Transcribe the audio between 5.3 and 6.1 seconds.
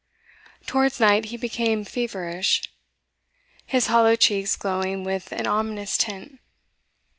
an ominous